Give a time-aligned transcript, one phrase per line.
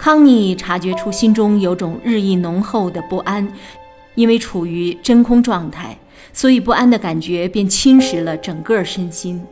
[0.00, 3.46] 康妮察觉出心中有种日益浓厚的不安，
[4.14, 5.94] 因为处于真空状态，
[6.32, 9.44] 所以不安的感觉便侵蚀了整个身心。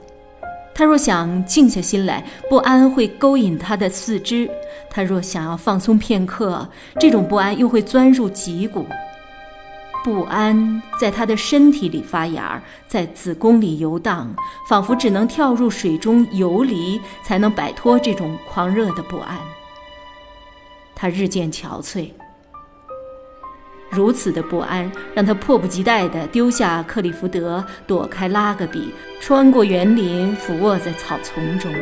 [0.74, 4.48] 他若想静下心来，不安会勾引他的四肢；
[4.88, 6.66] 他若想要放松片刻，
[6.98, 8.86] 这种不安又会钻入脊骨。
[10.02, 14.34] 不安在他的身体里发芽，在子宫里游荡，
[14.66, 19.36] 仿佛只能跳入水中游离，才能摆脱这种狂热的不安。
[21.00, 22.08] 他日渐憔悴，
[23.88, 31.72] 如此的不安让他迫不及待地丢下克里福德，躲开拉格比，穿过园林，俯卧在草丛中。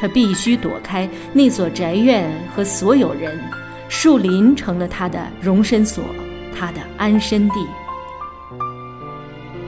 [0.00, 3.40] 他必须躲开那所宅院和所有人，
[3.88, 6.02] 树林成了他的容身所，
[6.58, 7.64] 他的安身地。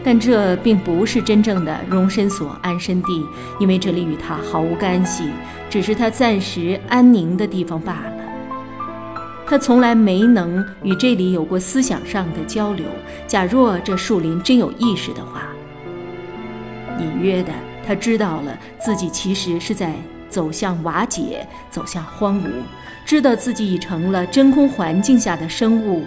[0.02, 3.24] 但这并不是真正的容身所、安身地，
[3.60, 5.30] 因为这里与他毫无干系，
[5.70, 8.23] 只是他暂时安宁的地方罢了。
[9.46, 12.86] 他从来没能与这里有过思想上的交流。
[13.26, 15.48] 假若这树林真有意识的话，
[16.98, 17.52] 隐约的
[17.86, 19.94] 他知道了自己其实是在
[20.28, 22.48] 走向瓦解，走向荒芜，
[23.04, 26.02] 知道自己已成了真空环境下的生物，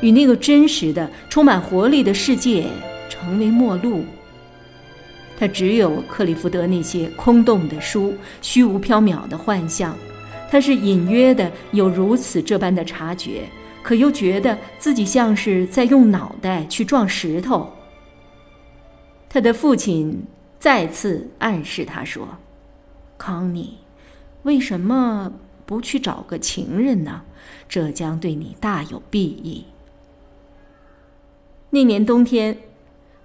[0.00, 2.66] 与那个真实的、充满活力的世界
[3.08, 4.04] 成为陌路。
[5.38, 9.96] 他只有克里福德那些空洞的书，虚无缥缈的幻象。
[10.52, 13.48] 他是隐约的有如此这般的察觉，
[13.82, 17.72] 可又觉得自己像是在用脑袋去撞石头。
[19.30, 20.22] 他的父亲
[20.58, 22.28] 再次暗示他说
[23.16, 23.78] ：“康妮，
[24.42, 25.32] 为什么
[25.64, 27.22] 不去找个情人呢？
[27.66, 29.64] 这将对你大有裨益。”
[31.70, 32.54] 那年冬天，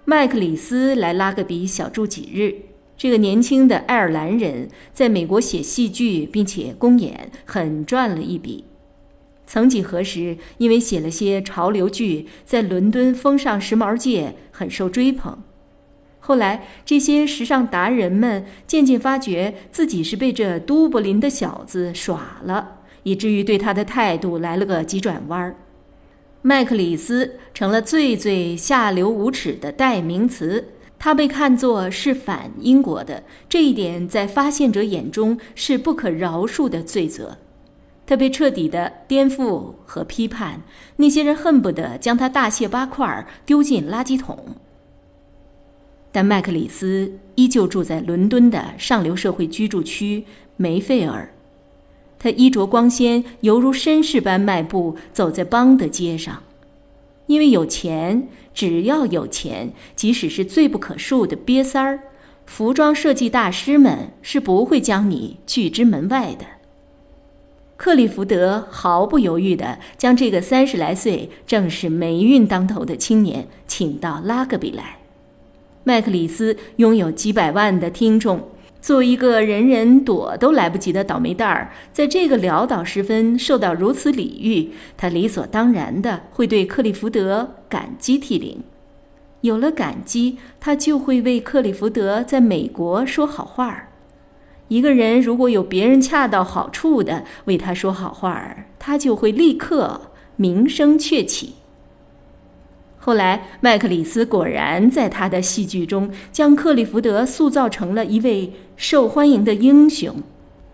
[0.05, 2.55] 麦克里斯来拉格比小住几日。
[2.97, 8.63] 这个年轻的爱尔兰人在美国写戏剧，并且公演，很赚了一笔。
[9.45, 15.37] 曾几何时，因为写了些潮流剧，在伦敦风尚时髦界很受追捧。
[16.19, 25.55] 后来，这些时尚达人们渐渐发觉自己是被这都柏林的小子耍了，以至于对他的态度来了个急转弯儿。
[26.41, 30.73] 麦克里斯成了最最下流无耻的代名词。
[30.99, 37.37] 他被看作是反英国的，这一点在发现者眼中是不可饶恕的罪责。
[38.05, 40.61] 他被彻底的颠覆和批判，
[40.95, 44.55] 那些人恨不得将他大卸八块丢进垃圾桶。
[46.11, 50.23] 但麦克里斯依旧住在伦敦的上流社会居住区
[50.55, 51.29] 梅费尔，
[52.17, 56.41] 他衣着光鲜，犹如绅士般迈步走在邦德街上。
[57.27, 61.99] 因为有钱，只要有钱，即使是罪不可恕的瘪三儿，
[62.45, 66.45] 服装设计大师们是不会将你拒之门外的。
[67.75, 74.97] 克里福德毫不犹豫地将这个三十来岁、正是霉运当头的青年请到拉格比来。
[75.83, 78.41] 麦克里斯拥有几百万的听众。
[78.81, 88.63] 作为一个人人躲都来不及的倒霉蛋儿，在这个潦倒时分受到如此礼遇，他理所当然的会对克里福德感激涕零。
[89.41, 93.89] 有了感激，他就会为克里福德在美国说好话儿。
[94.67, 100.01] 一个人如果有别人恰到好处的为他说好话儿，他就会立刻
[100.35, 101.53] 名声鹊起。
[102.97, 110.15] 后来，麦克里斯果然在他的戏剧中将克利福德塑造成了一位受欢迎的英雄，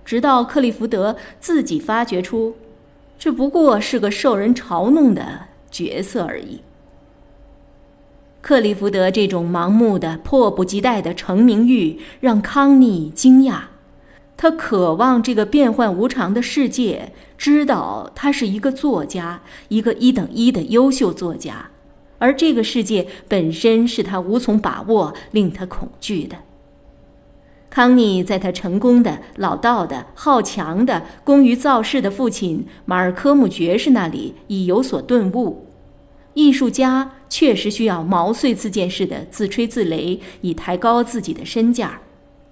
[0.04, 2.56] 直到克利福德自己发觉出，
[3.18, 6.60] 这不过是个受人嘲弄的角色而已。
[8.42, 13.62] 克利福德这种盲目的、迫不及待的成名欲让康妮惊讶，
[14.36, 21.70] 他渴望这个变幻无常的世界知道他是一个作家，一个一等一的优秀作家。
[22.20, 26.36] 而这个世界本身是他无从把握、令他恐惧的。
[27.74, 35.66] 康妮在他成功的、老道的、好强的、功于造势的父亲马尔科姆爵士那里已有所顿悟：
[36.36, 42.00] 艺术家确实需要毛遂自荐式的自吹自擂，以抬高自己的身价。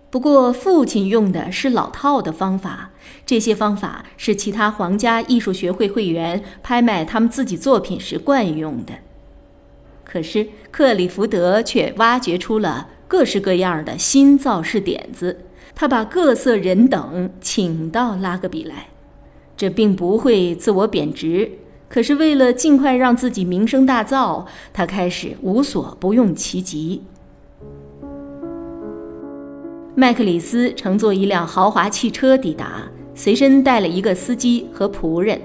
[0.09, 2.89] 不过，父亲用的是老套的方法，
[3.23, 8.94] 这些方法是其他皇家艺术学会会员拍卖他们自己作品时惯用的。
[10.03, 15.37] 可是，克里福德却挖掘出了各式各样的新造势点子。
[15.75, 18.87] 他把各色人等请到拉格比来，
[19.57, 21.51] 这并不会自我贬值。
[21.89, 27.03] 可是，为了尽快让自己名声大噪，他开始无所不用其极。
[29.93, 35.37] 麦克里斯乘坐一辆豪华汽车抵达，随身带了一个司机和仆人。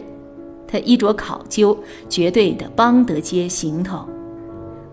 [0.68, 1.76] 他衣着考究，
[2.08, 4.06] 绝对的邦德街行头。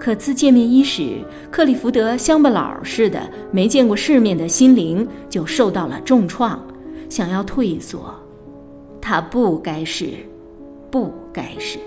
[0.04, 1.20] 可自见面伊始，
[1.50, 3.22] 克里福德乡巴佬似的
[3.54, 6.62] 没见过世面的心灵就受到了重创，
[7.08, 8.14] 想要退缩。
[9.00, 10.08] 他不该是，
[10.92, 11.80] 不该是。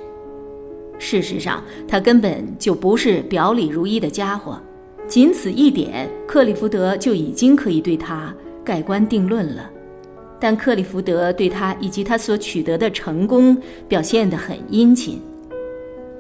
[0.99, 4.59] 事实上，他根本就不是表里如一的家伙。
[5.07, 8.35] 仅此一点，克里福德就已经可以对他
[8.65, 9.71] 盖棺定论了。
[10.41, 13.55] 但克里福德对他以及他所取得的成功
[13.87, 15.21] 表现得很殷勤。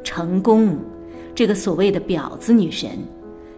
[0.04, 0.76] 成功，
[1.37, 2.91] 这个所谓的婊子女神，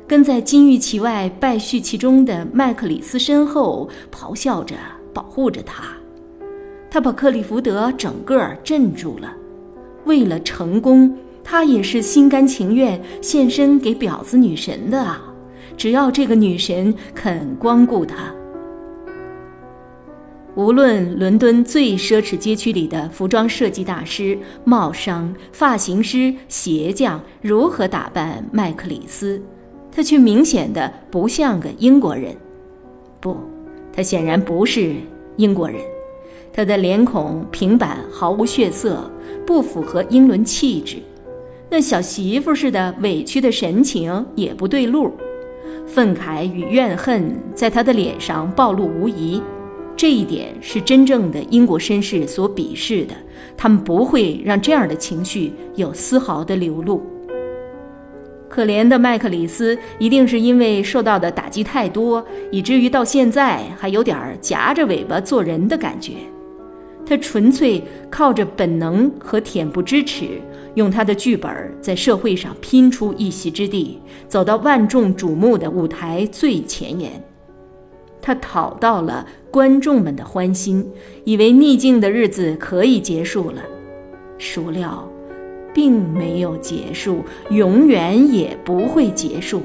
[0.07, 4.75] 跟在金玉其外败絮其中的麦克里斯身后，咆哮着
[5.15, 5.85] 保护着他。
[6.91, 9.33] 他把克里福德整个镇住了。
[10.05, 11.17] 为了成功。
[11.51, 15.19] 他也是心甘情愿献身给婊子女神的啊！
[15.79, 18.31] 只要这个女神肯光顾他，
[20.59, 29.41] 无论伦敦最奢侈街区里的服装设计大师、帽商、发型师、鞋匠如何打扮麦克里斯，
[29.93, 32.37] 他却明显的不像个英国人。
[33.21, 33.37] 不，
[33.93, 34.97] 他显然不是
[35.37, 35.81] 英国人。
[36.53, 39.09] 他的脸孔平板，毫无血色，
[39.47, 40.97] 不符合英伦气质。
[41.71, 45.13] 那小媳妇似的委屈的神情也不对路，
[45.87, 49.41] 愤慨与怨恨在他的脸上暴露无遗，
[49.99, 53.15] 这一点是真正的英国绅士所鄙视的，
[53.57, 57.03] 他们不会让这样的情绪有丝毫的流露。
[58.49, 66.13] 可怜的麦克里斯一定是因为受到的打击太多，以至于到现在还有点夹着尾巴做人的感觉。
[67.05, 70.41] 他纯粹靠着本能和恬不知耻，
[70.77, 73.99] 用他的剧本在社会上拼出一席之地，
[74.29, 77.21] 走到万众瞩目的舞台最前沿。
[78.29, 80.87] 他讨到了观众们的欢心，
[81.25, 83.63] 以为逆境的日子可以结束了，
[84.37, 85.11] 孰料，
[85.73, 89.63] 并没有结束，永远也不会结束。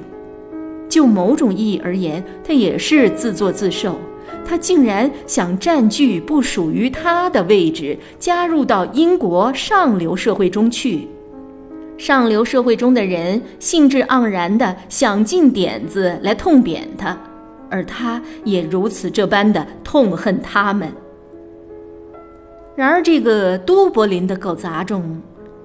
[0.87, 3.97] 就某种意义而言，他也是自作自受。
[4.45, 11.05] 他竟然想占据不属于他的位置，加入到英国上流社会中去。
[11.97, 17.17] 上流社会中的人兴致盎然地想尽点子来痛扁他，
[17.73, 20.93] 而他也如此这般的痛恨他们。
[22.75, 25.19] 然而，这个都柏林的狗杂种，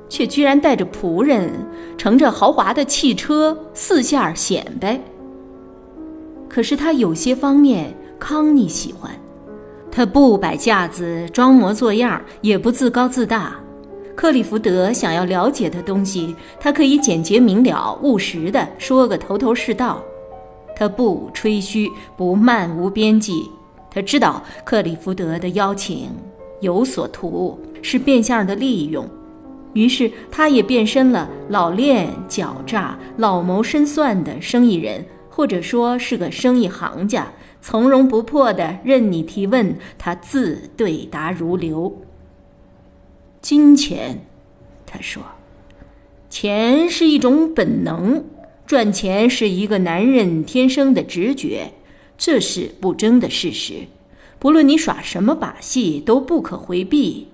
[0.08, 1.50] 却居然带着仆人，
[1.98, 4.98] 乘着豪华的汽车四下显摆。
[6.48, 7.94] 可是他有些方面。
[8.20, 9.12] 康妮喜欢，
[9.92, 13.54] 他不摆架子、装模作样，也不自高自大。
[14.16, 20.02] 克里福德想要了解的东西，他可以简洁明了、务实的说个头头是道。
[20.78, 23.50] 他不吹嘘，不漫无边际。
[23.90, 26.08] 他知道克里福德的邀请
[26.60, 29.04] 有所图，是变相的利用。
[29.72, 37.26] 于是，他也变身了老练、狡诈、老谋深算的生意人，或者说是个生意行家。
[37.60, 41.92] 从容不迫的任你提问，他自对答如流。
[43.40, 44.18] 金钱，
[44.86, 45.22] 他说，
[46.30, 48.24] 钱是一种本能，
[48.68, 51.72] 赚钱是一个男人天生的直觉，
[52.18, 53.86] 这是不争的事实。
[54.38, 57.28] 不论你耍什么把戏，都不可回避。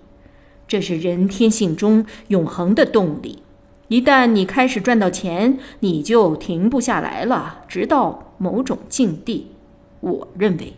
[0.68, 3.42] 这是人天性中永恒的动力。
[3.88, 9.50] 一旦你开始赚到钱，你就停不下来了，直到某种境地。
[9.98, 10.74] 我认为，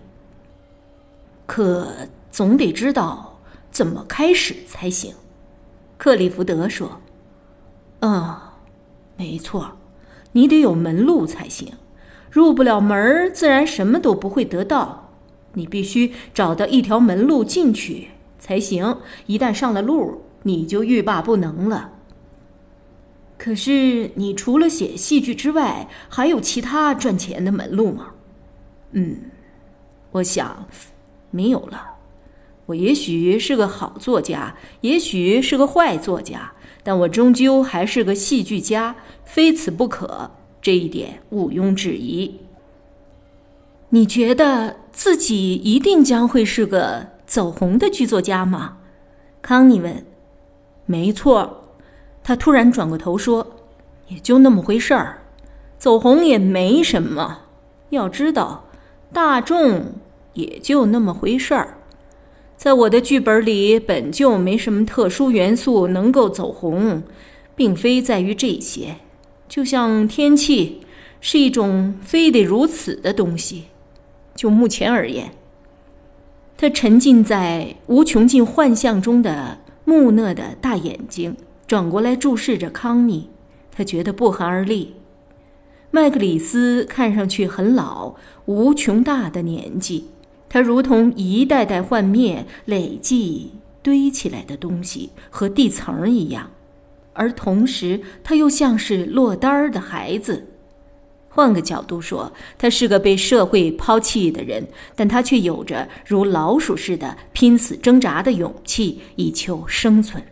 [1.45, 1.87] 可
[2.31, 5.13] 总得知道怎么开始才行。
[5.99, 7.03] 克里福德说
[8.01, 8.35] ：“嗯，
[9.19, 9.77] 没错，
[10.37, 11.73] 你得有门路才行。
[12.31, 15.15] 入不了门，自然什么都不会得到。
[15.55, 18.99] 你必须找到一条门路进去才行。
[19.25, 21.91] 一旦上了路，你就欲罢不能了。
[23.39, 28.09] 可是，你除了写戏剧之外，还有其他赚钱的门路吗？”
[28.93, 29.17] 嗯，
[30.11, 30.67] 我想
[31.31, 31.83] 没有了。
[32.67, 36.53] 我也许是个好作家，也许是个坏作家，
[36.87, 40.31] 但我终究还是个戏剧家，非此不可。
[40.63, 42.39] 这一点毋庸置疑。
[43.89, 48.77] 你觉得自己一定将会是个走红的剧作家吗？
[49.43, 50.07] 康妮问。
[50.85, 51.65] 没错。
[52.23, 53.45] 他突然转过头说
[54.07, 55.19] ：“也就那么回事儿，
[55.79, 57.41] 走红也没什么。
[57.91, 58.65] 要知道，
[59.13, 59.95] 大众
[60.35, 61.79] 也就那么回事儿。
[62.57, 67.03] 在我的剧本里，本就没什么特殊元素能够走红，
[67.55, 68.97] 并非在于这些。
[69.49, 70.81] 就像天气
[71.21, 73.65] 是一种非得如此的东西。
[74.35, 75.31] 就目前而言，
[76.57, 81.37] 他沉浸在无穷尽幻象中的木讷的大眼睛。”
[81.67, 83.29] 转过来注视着康妮，
[83.73, 84.95] 他觉得不寒而栗。
[85.91, 90.07] 麦克里斯看上去很老，无穷大的年纪，
[90.57, 96.51] 他如同一代代幻灭、累计堆起来的东西和地层一样，
[97.13, 100.47] 而同时他又像是落单儿的孩子。
[101.29, 110.25] 换个角度说，他是个被社会抛弃的人，但他却有着如老鼠似的拼死挣扎的勇气，以求生存。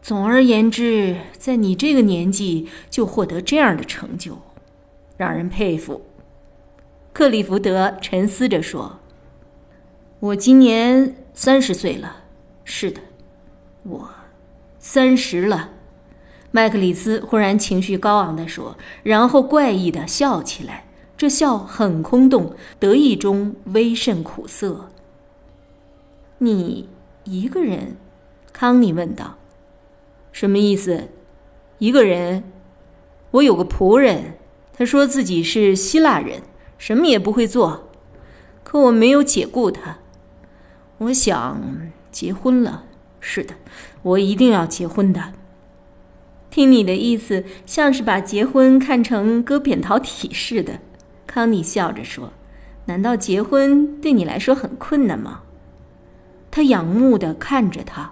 [0.00, 4.38] 总而言之，在你这个年纪就获得这样的成就，
[5.18, 6.00] 让人佩服。
[7.12, 9.00] 克利福德沉思着说
[10.20, 12.24] ：“我今年三十岁了。
[12.64, 13.00] ”“是的，
[13.82, 14.08] 我
[14.78, 15.70] 三十了。”
[16.52, 20.86] 麦克里斯忽然情绪高昂地说，然后怪异的笑起来，
[21.16, 24.88] 这笑很空洞，得意中微甚苦涩。
[26.38, 26.88] “你
[27.24, 27.96] 一个人？”
[28.52, 29.36] 康妮问道。
[30.32, 31.08] 什么意思？
[31.78, 32.44] 一个人？
[33.32, 34.34] 我有个仆人，
[34.72, 36.42] 他说自己是希腊人，
[36.80, 37.90] 什么也不会做。
[38.64, 39.98] 可我没有解雇他。
[40.96, 41.60] 我想
[42.10, 42.84] 结婚了。
[43.20, 43.54] 是的，
[44.00, 45.22] 我一定要结婚的。
[46.48, 50.72] 听你的意思，像是把结婚看成割扁桃体似的。
[51.26, 52.32] 康妮笑着说
[52.86, 55.42] ：“难道结婚对你来说很困难吗？”
[56.50, 58.10] 他仰慕的看着他。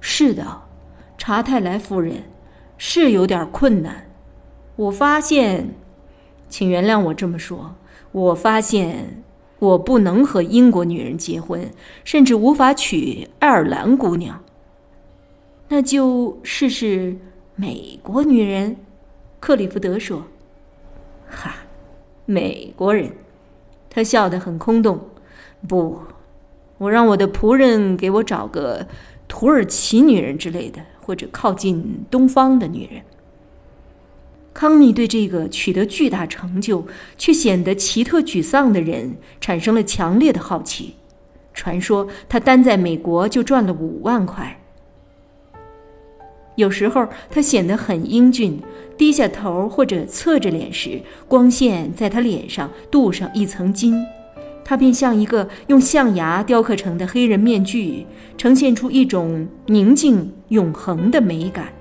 [0.00, 0.62] 是的。
[1.16, 2.24] 查泰莱夫人，
[2.76, 4.08] 是有点困难。
[4.76, 5.74] 我发现，
[6.48, 7.74] 请原谅我这么说，
[8.12, 9.22] 我发现
[9.58, 11.70] 我不能和英国女人结婚，
[12.04, 14.42] 甚至无法娶爱尔兰姑娘。
[15.68, 17.16] 那就试试
[17.54, 18.76] 美国女人。
[19.40, 20.24] 克里夫德说
[21.28, 21.54] ：“哈，
[22.24, 23.12] 美国人。”
[23.90, 24.98] 他笑得很空洞。
[25.68, 26.00] 不，
[26.78, 28.86] 我让我的仆人给我找个
[29.28, 30.80] 土耳其女人之类的。
[31.00, 33.02] 或者靠近东方的女人，
[34.52, 36.86] 康妮对这个取得巨大成就
[37.16, 40.94] 却显得奇特沮丧的人产生了强烈的好奇。
[41.54, 44.60] 传说他单在美国就赚了五万块。
[46.56, 48.60] 有时候他显得很英俊，
[48.96, 54.04] 低下头或者侧着脸时，光线在他脸上镀上一层金。
[54.64, 58.04] 他便像一个用象牙雕刻成的黑人面具，
[58.36, 61.72] 呈现出一种宁静永恒的美感。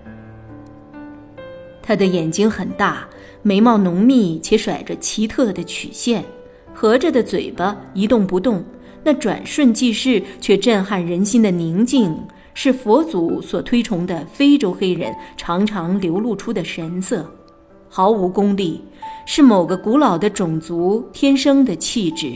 [1.87, 3.07] 他的眼睛很大，
[3.41, 6.21] 眉毛浓密且甩着奇特的曲线，
[6.73, 8.61] 合着的嘴巴一动不动，
[9.05, 12.13] 那转瞬即逝却震撼人心的宁静，
[12.53, 17.25] 是佛祖所推崇的非洲黑人常常流露出的神色，
[17.87, 18.81] 毫无功利，
[19.25, 22.33] 是某个古老的种族天生的气质。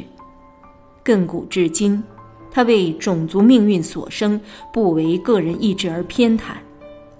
[1.03, 2.01] 亘古至今，
[2.50, 4.39] 他为种族命运所生，
[4.72, 6.53] 不为个人意志而偏袒，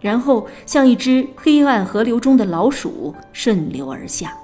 [0.02, 4.36] 然后像一只黑暗河流中的老鼠顺流而下。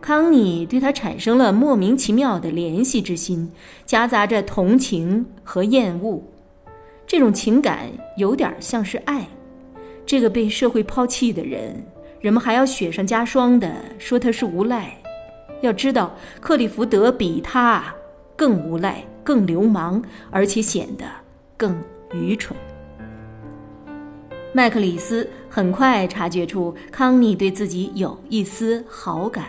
[0.00, 3.50] 康妮对他产生了莫名其妙的怜惜之心，
[3.86, 6.22] 夹杂着同情和厌恶。
[7.06, 9.26] 这种情感有点像是爱。
[10.06, 11.84] 这个被社会抛弃的人，
[12.20, 14.96] 人们还要雪上加霜地说他是无赖。
[15.60, 17.94] 要知道，克利福德比他
[18.34, 21.04] 更无赖、更流氓，而且显得
[21.56, 21.78] 更
[22.12, 22.56] 愚蠢。
[24.52, 29.46] 麦克里斯很快察觉出康妮对自己有一丝好感，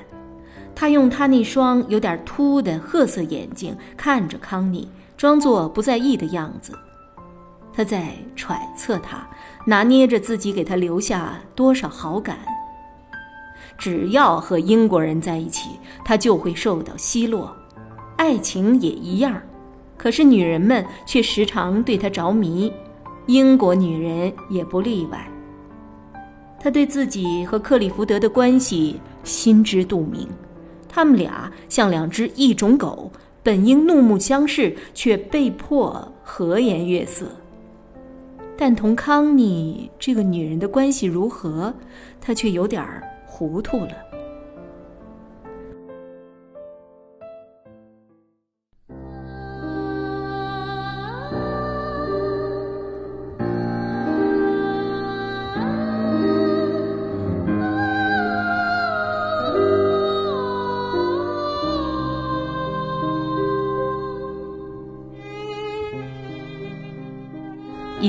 [0.76, 6.74] 他用他那双有点凸的褐色眼睛看着康妮，装作不在意的样子。
[7.74, 9.26] 他在揣测他，
[9.66, 12.38] 拿捏着自己给他留下多少好感。
[13.78, 15.70] 只要和英国人在一起，
[16.04, 17.56] 他就会受到奚落。
[18.18, 19.42] 爱情也一样，
[19.96, 22.70] 可是女人们却时常对他着迷，
[23.30, 25.32] 英国女人也不例外。
[26.60, 30.28] 她对自己和克里福德的关系心知肚明，
[30.88, 33.12] 他们俩像两只异种狗，
[33.44, 37.28] 本应怒目相视，却被迫和颜悦色。
[38.58, 41.72] 但同康妮这个女人的关系如何，
[42.20, 43.04] 他却有点儿。
[43.28, 43.92] 糊涂了。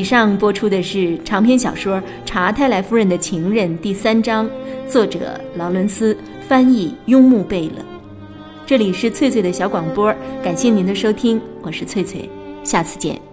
[0.00, 4.48] 以上播出的是长篇小说《查泰莱夫人的情人》第三章，
[4.88, 6.16] 作者劳伦斯，
[6.48, 7.84] 翻译雍木贝勒。
[8.64, 10.10] 这里是翠翠的小广播，
[10.42, 12.26] 感谢您的收听，我是翠翠，
[12.64, 13.29] 下次见。